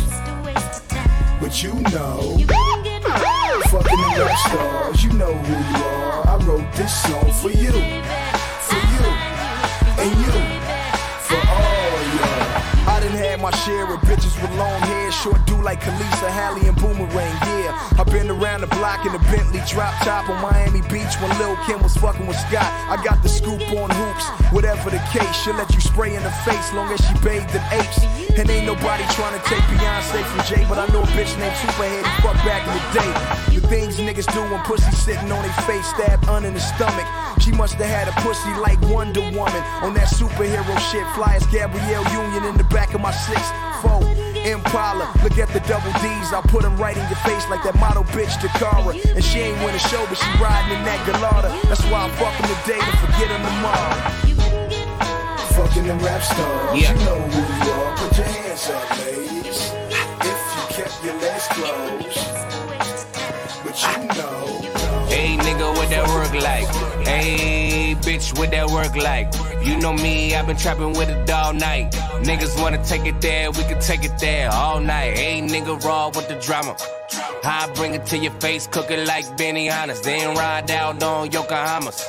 But 1.39 1.63
you 1.63 1.73
know. 1.91 2.37
Fucking 3.69 3.97
the 4.15 4.25
rap 4.25 4.37
stars, 4.39 5.03
you 5.03 5.13
know 5.13 5.33
who 5.33 5.77
you 5.77 5.83
are. 5.83 6.27
I 6.27 6.37
wrote 6.45 6.73
this 6.73 6.93
song 7.03 7.31
for 7.33 7.49
you. 7.49 7.71
For 8.61 8.75
you. 8.75 9.05
And 9.99 10.49
you. 10.49 10.52
My 13.43 13.51
share 13.67 13.83
of 13.93 13.99
bitches 14.07 14.41
with 14.41 14.57
long 14.57 14.79
hair, 14.87 15.11
short 15.11 15.45
do 15.45 15.61
like 15.61 15.81
Khaleesa, 15.81 16.29
Halle, 16.31 16.65
and 16.65 16.77
Boomerang. 16.77 17.11
Yeah, 17.11 17.75
I've 17.99 18.05
been 18.05 18.31
around 18.31 18.61
the 18.61 18.67
block 18.67 19.05
in 19.05 19.13
a 19.13 19.19
Bentley 19.19 19.59
drop 19.67 19.93
top 20.01 20.29
on 20.29 20.41
Miami 20.41 20.79
Beach 20.83 21.13
when 21.19 21.37
Lil 21.37 21.57
Kim 21.65 21.83
was 21.83 21.97
fucking 21.97 22.25
with 22.25 22.37
Scott. 22.37 22.71
I 22.87 23.03
got 23.03 23.21
the 23.21 23.27
scoop 23.27 23.59
on 23.75 23.89
hoops, 23.89 24.29
whatever 24.53 24.89
the 24.89 25.03
case. 25.11 25.35
She'll 25.43 25.55
let 25.55 25.73
you 25.73 25.81
spray 25.81 26.15
in 26.15 26.23
the 26.23 26.31
face 26.47 26.71
long 26.71 26.89
as 26.93 27.01
she 27.05 27.13
bathed 27.19 27.53
in 27.53 27.61
apes. 27.73 28.22
And 28.35 28.49
ain't 28.49 28.65
nobody 28.65 29.03
trying 29.13 29.37
to 29.39 29.43
take 29.45 29.61
Beyonce 29.69 30.23
from 30.25 30.41
Jay, 30.49 30.65
but 30.67 30.79
I 30.79 30.87
know 30.91 31.03
a 31.03 31.09
bitch 31.13 31.37
named 31.37 31.53
Superhead 31.61 32.01
who 32.01 32.21
fucked 32.25 32.43
back 32.43 32.65
in 32.65 32.73
the 32.73 32.85
day. 32.97 33.11
The 33.59 33.67
things 33.67 33.97
niggas 33.97 34.25
do 34.33 34.41
when 34.41 34.59
pussy 34.65 34.89
sitting 34.95 35.31
on 35.31 35.43
their 35.43 35.53
face, 35.69 35.85
stabbed 35.93 36.27
un 36.27 36.43
in 36.43 36.53
the 36.53 36.59
stomach. 36.59 37.05
She 37.39 37.51
must 37.51 37.75
have 37.75 37.85
had 37.85 38.07
a 38.07 38.15
pussy 38.25 38.49
like 38.59 38.81
Wonder 38.89 39.21
Woman 39.37 39.61
on 39.85 39.93
that 39.93 40.09
superhero 40.09 40.65
shit. 40.89 41.05
Fly 41.13 41.35
as 41.35 41.45
Gabrielle 41.47 42.05
Union 42.11 42.43
in 42.45 42.57
the 42.57 42.65
back 42.73 42.93
of 42.95 43.01
my 43.01 43.11
six 43.11 43.39
four 43.85 44.01
Impala. 44.43 45.13
Look 45.21 45.37
at 45.37 45.49
the 45.53 45.61
double 45.69 45.93
D's, 46.01 46.33
I'll 46.33 46.41
put 46.41 46.63
them 46.63 46.75
right 46.77 46.97
in 46.97 47.05
your 47.07 47.21
face 47.21 47.47
like 47.53 47.61
that 47.63 47.75
model 47.77 48.03
bitch 48.17 48.33
Takara. 48.41 48.97
And 49.15 49.23
she 49.23 49.39
ain't 49.45 49.57
win 49.63 49.75
a 49.75 49.79
show, 49.79 50.03
but 50.09 50.17
she 50.17 50.29
riding 50.41 50.77
in 50.79 50.83
that 50.89 50.99
Galata. 51.05 51.53
That's 51.69 51.85
why 51.85 52.05
I 52.05 52.09
fuck 52.17 52.33
them 52.41 52.49
today 52.65 52.81
and 52.81 52.97
forget 52.97 53.29
them 53.29 53.41
tomorrow. 53.45 53.93
Fucking 55.53 55.85
them 55.85 55.99
rap 55.99 56.23
stars, 56.23 56.81
Yeah. 56.81 56.97
you 56.97 57.05
know 57.05 57.19
who 57.29 57.65
you 57.65 57.71
are. 57.71 57.82
Put 58.03 58.17
your 58.17 58.27
hands 58.27 58.69
up, 58.69 58.97
ladies. 58.99 59.71
If 60.29 60.39
you 60.55 60.63
kept 60.75 61.05
your 61.05 61.13
legs 61.21 61.47
closed, 61.55 62.33
but 63.63 63.75
you 63.81 63.97
know. 64.17 65.07
Hey 65.07 65.37
nigga, 65.37 65.73
what 65.73 65.89
that 65.89 66.05
work 66.09 66.33
like? 66.33 66.67
Hey 67.07 67.95
bitch, 68.01 68.37
what 68.37 68.51
that 68.51 68.69
work 68.71 68.93
like? 68.97 69.33
You 69.65 69.77
know 69.77 69.93
me, 69.93 70.35
I've 70.35 70.45
been 70.45 70.57
trapping 70.57 70.91
with 70.91 71.07
it 71.07 71.29
all 71.29 71.53
night. 71.53 71.93
Niggas 72.27 72.61
wanna 72.61 72.83
take 72.83 73.05
it 73.05 73.21
there, 73.21 73.49
we 73.51 73.63
can 73.63 73.79
take 73.79 74.03
it 74.03 74.19
there 74.19 74.51
all 74.51 74.81
night. 74.81 75.17
Hey 75.17 75.39
nigga, 75.39 75.81
raw 75.85 76.07
with 76.07 76.27
the 76.27 76.35
drama. 76.35 76.75
I 77.45 77.71
bring 77.73 77.93
it 77.93 78.05
to 78.07 78.17
your 78.17 78.33
face, 78.41 78.67
cook 78.67 78.91
it 78.91 79.07
like 79.07 79.23
Benihanas. 79.37 80.03
Then 80.03 80.35
ride 80.35 80.69
out 80.71 81.01
on 81.01 81.29
Yokohamas. 81.29 82.03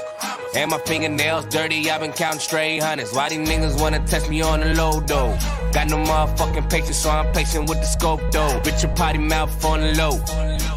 And 0.56 0.70
my 0.70 0.78
fingernails 0.78 1.46
dirty, 1.46 1.90
I've 1.90 2.00
been 2.00 2.12
counting 2.12 2.38
straight 2.38 2.80
hundreds. 2.80 3.12
Why 3.12 3.28
these 3.28 3.48
niggas 3.48 3.80
wanna 3.80 3.98
test 4.06 4.30
me 4.30 4.40
on 4.40 4.60
the 4.60 4.72
low 4.74 5.00
though? 5.00 5.36
Got 5.72 5.88
no 5.88 5.96
motherfucking 5.96 6.70
patience, 6.70 6.98
so 6.98 7.10
I'm 7.10 7.32
patient 7.32 7.68
with 7.68 7.80
the 7.80 7.86
scope 7.86 8.20
though. 8.30 8.60
Bitch, 8.60 8.84
your 8.84 8.94
potty 8.94 9.18
mouth 9.18 9.64
on 9.64 9.80
the 9.80 9.94
low. 9.94 10.16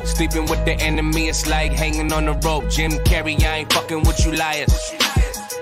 Sleeping 0.03 0.47
with 0.47 0.65
the 0.65 0.73
enemy, 0.79 1.27
it's 1.27 1.47
like 1.47 1.71
hanging 1.71 2.11
on 2.11 2.25
the 2.25 2.33
rope. 2.33 2.69
Jim 2.71 2.91
Carrey, 3.05 3.39
I 3.43 3.57
ain't 3.57 3.71
fucking 3.71 4.01
with 4.01 4.25
you 4.25 4.31
liars. 4.31 4.73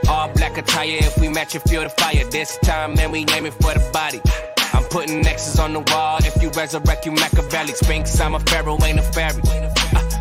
All 0.08 0.30
black 0.30 0.58
attire, 0.58 1.00
if 1.02 1.18
we 1.20 1.28
match 1.28 1.54
it, 1.56 1.68
feel 1.68 1.84
the 1.84 1.90
fire. 1.90 2.24
This 2.32 2.58
time, 2.60 2.94
man, 2.94 3.12
we 3.12 3.26
aiming 3.34 3.52
for 3.52 3.74
the 3.74 3.90
body. 3.92 4.22
I'm 4.74 4.84
putting 4.86 5.28
X's 5.28 5.60
on 5.60 5.74
the 5.74 5.82
wall. 5.92 6.20
If 6.20 6.42
you 6.42 6.50
resurrect, 6.52 7.06
you 7.06 7.12
Machiavelli. 7.12 7.74
Sphinx, 7.74 8.18
I'm 8.22 8.36
a 8.36 8.40
pharaoh, 8.40 8.78
ain't 8.82 9.00
a 9.00 9.04
fairy. 9.04 9.42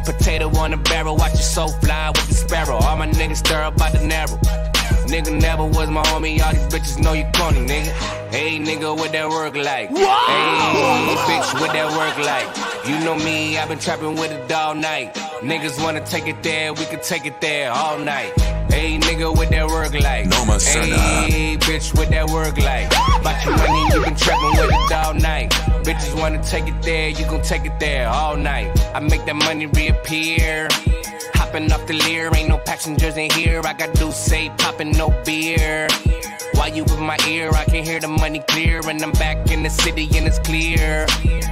Potato 0.05 0.49
on 0.59 0.71
the 0.71 0.77
barrel, 0.77 1.17
watch 1.17 1.33
your 1.33 1.43
soul 1.43 1.69
fly 1.69 2.11
with 2.11 2.29
the 2.29 2.35
sparrow. 2.35 2.77
All 2.77 2.97
my 2.97 3.07
niggas 3.09 3.39
stir 3.39 3.65
about 3.65 3.93
the 3.93 4.05
narrow. 4.05 4.74
Nigga 5.07 5.41
never 5.41 5.65
was 5.65 5.91
my 5.91 6.03
homie, 6.03 6.41
all 6.45 6.53
these 6.53 6.67
bitches 6.73 6.99
know 7.03 7.13
you 7.13 7.27
corny, 7.35 7.61
nigga. 7.67 7.93
Hey, 8.31 8.59
nigga, 8.59 8.97
what 8.97 9.13
that 9.13 9.29
work 9.29 9.55
like? 9.55 9.89
Hey, 9.91 11.15
bitch, 11.29 11.61
what 11.61 11.73
that 11.73 11.89
work 11.97 12.17
like? 12.25 12.89
You 12.89 12.99
know 13.05 13.15
me, 13.17 13.59
I've 13.59 13.69
been 13.69 13.79
trapping 13.79 14.15
with 14.15 14.33
it 14.33 14.51
all 14.53 14.75
night. 14.75 15.15
Niggas 15.43 15.83
wanna 15.83 16.05
take 16.05 16.27
it 16.27 16.43
there, 16.43 16.73
we 16.73 16.85
can 16.87 17.01
take 17.01 17.27
it 17.27 17.41
there 17.41 17.71
all 17.71 17.99
night. 17.99 18.33
Hey, 18.71 18.99
nigga, 18.99 19.35
what 19.37 19.51
that 19.51 19.67
work 19.69 19.93
like? 19.95 20.27
Noma 20.27 20.55
Serna. 20.55 20.95
Uh. 20.95 21.23
Hey, 21.27 21.57
bitch, 21.59 21.97
what 21.97 22.09
that 22.11 22.29
work 22.31 22.57
like? 22.59 22.87
About 23.21 23.45
your 23.45 23.57
money, 23.57 23.95
you 23.95 24.03
been 24.05 24.17
trapping 24.17 24.51
with 24.59 24.71
it 24.73 24.93
all 24.93 25.15
night. 25.15 25.51
Bitches 25.85 26.19
wanna 26.21 26.43
take 26.43 26.67
it 26.67 26.83
there, 26.83 27.11
you 27.11 27.25
gon' 27.27 27.43
take 27.43 27.67
it 27.67 27.79
there 27.79 28.09
all 28.09 28.37
night. 28.37 28.71
I 28.95 29.01
make 29.01 29.25
that 29.27 29.37
money 29.37 29.67
reappear. 29.67 30.69
Hopping 31.55 31.73
off 31.73 31.87
the 31.87 31.93
Lear, 31.93 32.33
ain't 32.35 32.49
no 32.49 32.59
passengers 32.59 33.17
in 33.17 33.31
here. 33.31 33.63
I 33.65 33.75
got 33.75 33.95
do 33.95 34.11
say 34.11 34.51
popping 34.59 34.91
no 34.91 35.11
beer. 35.25 35.87
You 36.73 36.85
in 36.85 37.03
my 37.05 37.19
ear, 37.29 37.51
I 37.53 37.65
can 37.65 37.85
hear 37.85 38.01
the 38.01 38.09
money 38.09 38.43
clear, 38.49 38.81
and 38.89 39.01
I'm 39.01 39.13
back 39.13 39.51
in 39.51 39.63
the 39.63 39.71
city 39.71 40.09
and 40.17 40.27
it's 40.27 40.39
clear. 40.39 41.07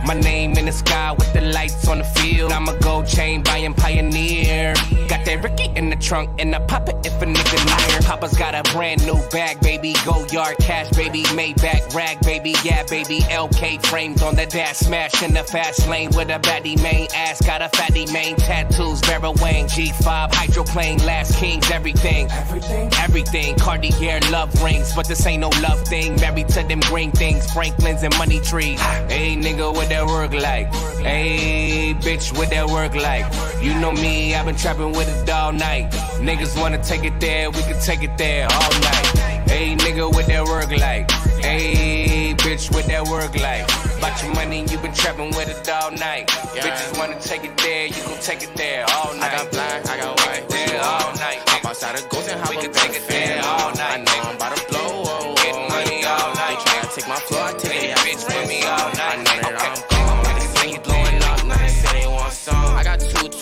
My 0.04 0.14
name 0.14 0.56
in 0.56 0.66
the 0.66 0.72
sky 0.72 1.12
with 1.12 1.32
the 1.32 1.42
lights 1.42 1.86
on 1.86 1.98
the 1.98 2.04
field. 2.04 2.50
I'm 2.50 2.66
a 2.68 2.76
gold 2.80 3.06
chain 3.06 3.42
buying 3.42 3.74
pioneer. 3.74 4.74
Got 5.06 5.24
that 5.26 5.40
Ricky 5.44 5.70
in 5.76 5.90
the 5.90 5.96
trunk, 5.96 6.40
and 6.40 6.54
I 6.56 6.58
pop 6.66 6.88
it 6.88 6.96
if 7.06 7.22
a 7.22 7.26
nigga 7.26 7.88
near. 7.88 8.00
Papa's 8.00 8.36
got 8.36 8.54
a 8.54 8.62
brand 8.72 9.06
new 9.06 9.20
bag, 9.30 9.60
baby. 9.60 9.94
Go 10.04 10.26
yard 10.32 10.56
cash, 10.58 10.90
baby. 10.90 11.22
Maybach 11.24 11.94
rag, 11.94 12.18
baby. 12.22 12.54
Yeah, 12.64 12.82
baby. 12.84 13.20
LK 13.20 13.84
frames 13.86 14.22
on 14.22 14.34
the 14.34 14.46
dash, 14.46 14.78
smash 14.78 15.22
in 15.22 15.34
the 15.34 15.44
fast 15.44 15.86
lane 15.88 16.10
with 16.16 16.30
a 16.30 16.40
baddie 16.40 16.82
main 16.82 17.06
ass. 17.14 17.40
Got 17.40 17.62
a 17.62 17.68
fatty 17.68 18.10
main 18.12 18.34
tattoos, 18.36 19.00
Vera 19.00 19.30
Wang, 19.30 19.66
G5, 19.66 20.34
hydroplane, 20.34 20.98
last 21.04 21.36
kings, 21.36 21.70
everything. 21.70 22.28
Everything, 22.30 22.90
everything. 22.98 23.54
Cartier 23.56 24.18
love 24.30 24.50
rings, 24.62 24.92
but 24.96 25.01
this 25.06 25.26
ain't 25.26 25.40
no 25.40 25.50
love 25.60 25.80
thing. 25.82 26.16
Married 26.16 26.48
to 26.48 26.62
them 26.62 26.80
green 26.80 27.10
things, 27.12 27.50
Franklin's 27.52 28.02
and 28.02 28.16
money 28.18 28.40
trees. 28.40 28.80
Hey, 28.80 29.36
nigga, 29.36 29.72
what 29.74 29.88
that 29.88 30.06
work 30.06 30.32
like? 30.32 30.72
Hey, 31.02 31.94
bitch, 31.94 32.36
what 32.36 32.50
that 32.50 32.66
work 32.68 32.94
like? 32.94 33.26
You 33.62 33.74
know 33.80 33.92
me, 33.92 34.34
i 34.34 34.44
been 34.44 34.56
trapping 34.56 34.92
with 34.92 35.08
it 35.08 35.30
all 35.30 35.52
night. 35.52 35.90
Niggas 36.20 36.60
wanna 36.60 36.82
take 36.82 37.04
it 37.04 37.18
there, 37.20 37.50
we 37.50 37.62
can 37.62 37.80
take 37.80 38.02
it 38.02 38.16
there 38.18 38.46
all 38.50 38.72
night. 38.80 39.06
Hey, 39.48 39.76
nigga, 39.76 40.12
what 40.12 40.26
that 40.26 40.44
work 40.44 40.70
like? 40.70 41.10
Hey, 41.40 42.34
bitch, 42.38 42.72
what 42.72 42.86
that 42.86 43.06
work 43.08 43.34
like? 43.40 43.64
About 43.98 44.22
your 44.22 44.34
money, 44.34 44.60
you 44.70 44.78
been 44.78 44.92
trapping 44.92 45.30
with 45.30 45.48
it 45.48 45.68
all 45.68 45.90
night. 45.92 46.28
Bitches 46.28 46.98
wanna 46.98 47.20
take 47.20 47.44
it 47.44 47.56
there, 47.58 47.86
you 47.86 48.02
gon' 48.04 48.18
take 48.20 48.42
it 48.42 48.54
there 48.56 48.84
all 48.90 49.14
night. 49.14 49.32
I 49.32 49.36
got 49.36 49.50
black, 49.50 49.88
I 49.88 49.96
got 49.98 50.20
white, 50.20 50.48
there 50.48 50.80
all 50.82 51.14
night. 51.16 51.40
Hop 51.48 51.64
outside 51.66 51.94
of 51.98 52.08
ghost 52.08 52.28
and 52.28 52.40
hop 52.40 52.50
We 52.50 52.56
can 52.56 52.72
take 52.72 52.96
it 52.96 53.11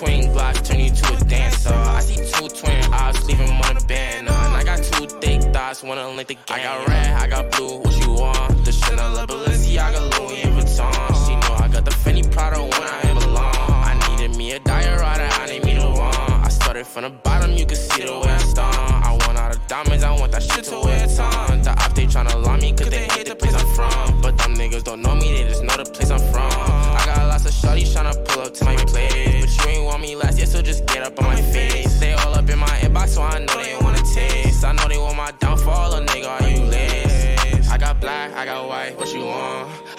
twin 0.01 0.33
blocks, 0.33 0.61
turn 0.63 0.81
you 0.81 0.91
to 0.91 1.15
a 1.15 1.21
dancer. 1.25 1.75
I 1.75 2.01
see 2.01 2.17
two 2.17 2.49
twin 2.49 2.83
eyes, 2.93 3.23
leave 3.27 3.41
'em 3.41 3.61
on 3.61 3.77
a 3.77 3.85
banner. 3.85 4.33
And 4.33 4.55
I 4.61 4.63
got 4.65 4.79
two 4.83 5.07
thick 5.21 5.43
thoughts, 5.53 5.83
wanna 5.83 6.09
link 6.09 6.29
the 6.29 6.39
game. 6.49 6.59
I 6.59 6.63
got 6.63 6.89
red, 6.89 7.11
I 7.23 7.27
got 7.27 7.51
blue, 7.51 7.77
what 7.83 7.95
you 8.03 8.13
want? 8.13 8.65
The 8.65 8.73
Chanel, 8.73 9.27
Balenciaga, 9.27 10.01
Louis 10.15 10.45
Vuitton. 10.57 10.93
She 11.25 11.33
know 11.43 11.55
I 11.65 11.69
got 11.69 11.85
the 11.85 11.95
Fendi 12.03 12.25
Prada 12.35 12.61
when 12.63 12.89
I 12.99 13.13
belong. 13.25 13.55
I 13.91 13.95
needed 14.09 14.37
me 14.37 14.53
a 14.53 14.61
diorata, 14.61 15.29
I 15.43 15.47
need 15.51 15.65
me 15.67 15.75
the 15.75 15.91
one. 15.91 16.41
I 16.47 16.49
started 16.49 16.87
from 16.87 17.03
the 17.03 17.11
bottom, 17.11 17.53
you 17.53 17.67
can 17.67 17.77
see 17.77 18.05
the 18.11 18.19
way 18.21 18.33
I 18.41 18.43
stomp. 18.53 19.07
I 19.09 19.11
want 19.23 19.37
all 19.39 19.51
the 19.51 19.61
diamonds, 19.69 20.03
I 20.03 20.13
want 20.19 20.33
that 20.33 20.43
shit 20.43 20.65
to 20.71 20.81
wear 20.81 21.07
ton. 21.09 21.61
The 21.67 21.73
op, 21.85 21.93
they 21.95 22.07
tryna 22.07 22.43
lie 22.47 22.59
me, 22.65 22.73
cause 22.73 22.89
they 22.89 23.05
hate 23.15 23.29
the 23.33 23.37
place 23.37 23.55
I'm 23.61 23.69
from. 23.77 24.23
But 24.23 24.39
them 24.39 24.55
niggas 24.55 24.85
don't 24.85 25.03
know 25.03 25.15
me, 25.15 25.29
they 25.37 25.45
just 25.51 25.63
know 25.63 25.77
the 25.77 25.85
place 25.85 26.11
I'm 26.11 26.25
from. 26.33 26.50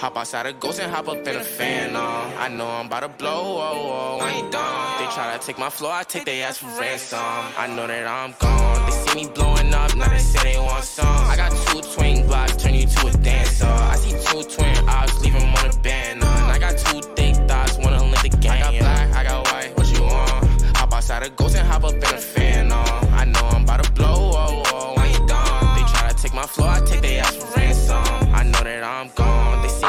Hop 0.02 0.16
outside 0.16 0.46
a 0.46 0.52
ghost 0.52 0.80
and 0.80 0.90
hop 0.90 1.06
up 1.06 1.18
in 1.28 1.36
a 1.36 1.44
fan, 1.44 1.94
uh. 1.94 2.00
I 2.36 2.48
know 2.48 2.66
I'm 2.66 2.86
about 2.86 3.02
to 3.02 3.08
blow, 3.08 3.30
oh, 3.30 4.18
oh, 4.18 4.18
I 4.20 4.30
ain't 4.30 4.50
done. 4.50 4.98
They 4.98 5.06
try 5.14 5.38
to 5.38 5.46
take 5.46 5.60
my 5.60 5.70
floor, 5.70 5.92
I 5.92 6.02
take 6.02 6.24
their 6.24 6.48
ass 6.48 6.58
for 6.58 6.66
ransom. 6.80 7.20
I 7.56 7.68
know 7.68 7.86
that 7.86 8.08
I'm 8.08 8.34
gone. 8.40 8.90
They 8.90 8.96
see 8.96 9.14
me 9.14 9.32
blowing 9.32 9.72
up, 9.72 9.94
now 9.94 10.08
they 10.08 10.18
say 10.18 10.54
they 10.54 10.58
want 10.58 10.82
some. 10.82 11.06
I 11.06 11.36
got 11.36 11.52
two 11.68 11.80
twin 11.94 12.26
blocks, 12.26 12.56
turn 12.56 12.74
you 12.74 12.86
to 12.86 13.06
a 13.06 13.12
dancer. 13.12 13.64
I 13.64 13.94
see 13.94 14.10
two 14.26 14.42
twin 14.42 14.88
eyes, 14.88 15.20
leave 15.22 15.36
'em 15.36 15.54
on 15.54 15.70
a 15.70 15.76
banner. 15.78 16.26
And 16.26 16.50
I 16.50 16.58
got 16.58 16.76
two 16.78 17.00
thick 17.14 17.36
thoughts, 17.46 17.78
wanna 17.78 18.02
link 18.02 18.22
the 18.22 18.36
game. 18.38 18.50
I 18.50 18.58
got 18.58 18.78
black, 18.80 19.14
I 19.14 19.22
got 19.22 19.52
white, 19.52 19.78
what 19.78 19.86
you 19.92 20.02
want? 20.02 20.76
Hop 20.78 20.92
outside 20.94 21.22
a 21.22 21.30
ghost 21.30 21.54
and 21.54 21.64
hop 21.68 21.84
up 21.84 21.94
in 21.94 22.02
a 22.02 22.18
fan, 22.18 22.72
uh. 22.72 23.20
I 23.20 23.24
know 23.24 23.44
I'm 23.54 23.62
about 23.62 23.84
to 23.84 23.92
blow, 23.92 24.32
oh, 24.34 24.62
oh, 24.66 24.94
I 24.98 25.06
ain't 25.06 25.28
done. 25.28 25.76
They 25.76 25.84
try 25.92 26.08
to 26.08 26.16
take 26.20 26.34
my 26.34 26.46
floor, 26.46 26.70
I 26.70 26.80
take 26.80 27.02
their 27.02 27.22
ass 27.22 27.36
for 27.36 27.46
ransom. 27.56 28.02
I 28.34 28.42
know 28.42 28.64
that 28.64 28.82
I'm 28.82 29.08
gone. 29.14 29.41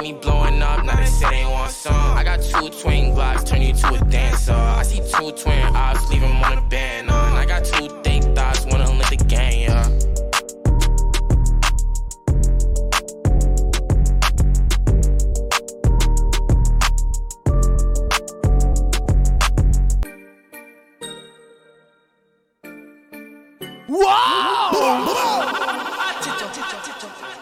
Me 0.04 0.12
blowing 0.12 0.62
up, 0.62 0.84
now 0.84 0.98
they 0.98 1.06
say 1.06 1.30
they 1.30 1.46
want 1.46 1.72
some. 1.72 1.96
I 1.96 2.26
got 2.26 2.42
two 2.42 2.68
twin 2.82 3.14
blocks, 3.14 3.46
turn 3.46 3.62
you 3.62 3.72
to 3.74 3.94
a 3.94 4.00
dancer. 4.10 4.52
I 4.52 4.84
see 4.84 4.98
two 4.98 5.32
twin 5.32 5.74
eyes, 5.74 5.98
leave 6.10 6.22
'em 6.22 6.44
on 6.44 6.58
a 6.58 6.62
banner. 6.64 7.14
And 7.14 7.38
I 7.38 7.46
got 7.46 7.64
two 7.64 7.88
thick 8.04 8.22
thoughts, 8.36 8.66
wanna 8.66 8.90
link 8.90 9.08
the 9.08 9.24
game, 9.24 9.62
yeah. 9.62 9.88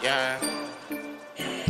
Yeah. 0.00 0.61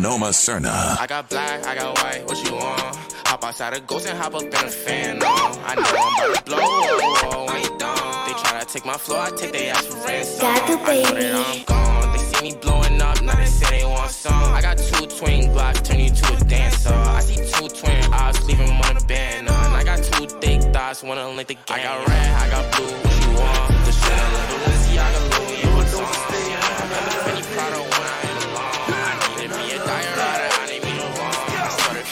Noma 0.02 0.30
Serna. 0.30 0.98
I 0.98 1.06
got 1.06 1.28
black, 1.30 1.64
I 1.64 1.76
got 1.76 1.96
white, 1.96 2.26
what 2.26 2.44
you 2.44 2.52
want? 2.56 2.96
Hop 3.28 3.44
outside 3.44 3.72
a 3.74 3.80
ghost 3.80 4.08
and 4.08 4.18
hop 4.18 4.34
up 4.34 4.42
in 4.42 4.52
a 4.52 4.68
fan. 4.68 5.20
No. 5.20 5.26
I 5.28 5.76
know 5.76 5.82
I'm 5.94 6.30
about 6.30 6.34
to 6.38 6.42
blow, 6.44 6.58
oh, 6.58 7.20
oh, 7.30 7.46
I 7.48 7.58
ain't 7.58 7.78
done. 7.78 8.26
They 8.26 8.32
try 8.42 8.58
to 8.60 8.66
take 8.66 8.84
my 8.84 8.94
floor, 8.96 9.20
I 9.20 9.30
take 9.30 9.52
their 9.52 9.72
ass 9.72 9.86
for 9.86 10.04
ransom. 10.04 10.40
Got 10.40 10.66
the 10.66 10.72
I 10.72 10.76
know 10.76 11.12
baby. 11.14 11.22
that 11.22 11.56
I'm 11.56 11.64
gone. 11.64 12.12
They 12.12 12.18
see 12.18 12.42
me 12.50 12.56
blowing 12.60 13.00
up, 13.00 13.22
now 13.22 13.36
they 13.36 13.44
say 13.46 13.78
they 13.78 13.84
want 13.84 14.10
some. 14.10 14.34
I 14.34 14.60
got 14.60 14.76
two 14.76 15.06
twin 15.06 15.52
blocks, 15.52 15.80
turn 15.82 16.00
you 16.00 16.10
to 16.10 16.34
a 16.34 16.44
dancer. 16.46 16.92
I 16.92 17.20
see 17.20 17.36
two 17.36 17.68
twin 17.68 18.02
eyes, 18.12 18.42
leave 18.48 18.58
'em 18.60 18.80
on 18.82 18.96
a 18.96 19.04
banner. 19.06 19.52
And 19.52 19.74
I 19.76 19.84
got 19.84 20.02
two 20.02 20.26
thick 20.26 20.62
thoughts, 20.74 21.04
wanna 21.04 21.28
link 21.28 21.46
the 21.46 21.54
game. 21.54 21.62
I 21.78 21.82
got 21.84 22.08
red, 22.08 22.30
I 22.42 22.50
got 22.50 22.64
blue, 22.74 22.90
what 22.90 23.14
you 23.22 23.30
want? 23.38 23.84
The 23.86 23.92
Chanel, 23.92 24.30
the 24.50 24.56
Balenciaga, 24.62 25.20
Louis 25.38 25.71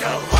I 0.03 0.40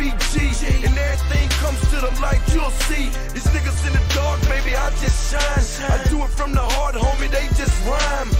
be 0.00 0.10
G. 0.32 0.48
And 0.86 0.96
everything 0.96 1.48
comes 1.60 1.80
to 1.92 1.96
the 2.00 2.12
light, 2.24 2.40
you'll 2.54 2.76
see. 2.88 3.12
These 3.34 3.48
niggas 3.52 3.80
in 3.86 3.92
the 3.92 4.04
dark, 4.14 4.40
baby, 4.48 4.74
I 4.74 4.88
just 5.04 5.18
shine. 5.30 5.92
I 5.92 6.02
do 6.08 6.24
it 6.24 6.32
from 6.38 6.52
the 6.52 6.64
heart, 6.74 6.94
homie, 6.94 7.30
they 7.30 7.46
just 7.60 7.76
rhyme. 7.84 8.30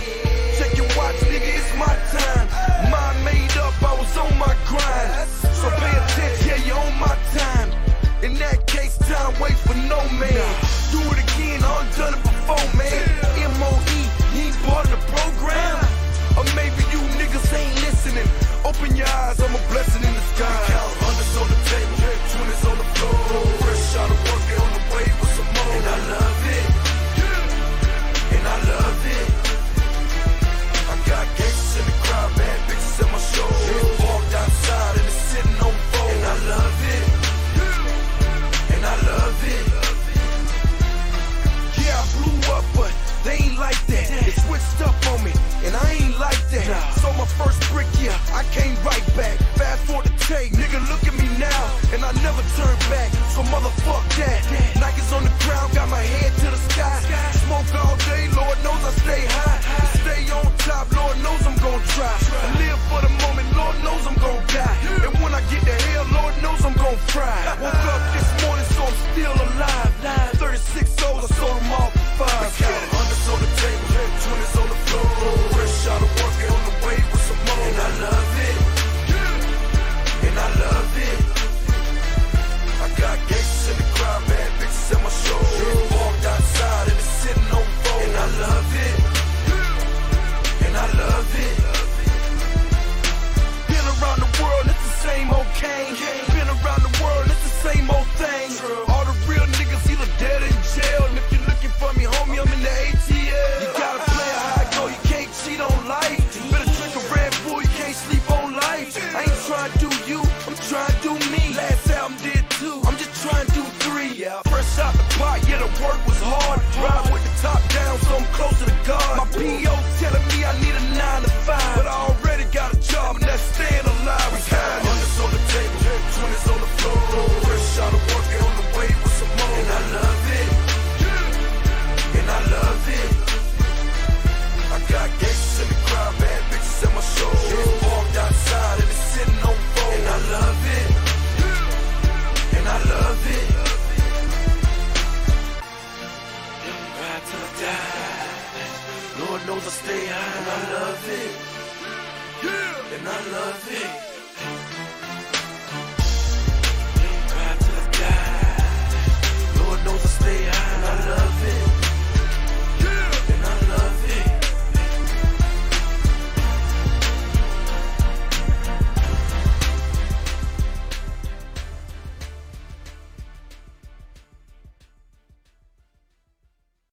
Check 0.57 0.77
your 0.79 0.88
watch, 0.96 1.20
nigga, 1.29 1.51
it's 1.61 1.73
my 1.77 1.92
time. 2.09 2.10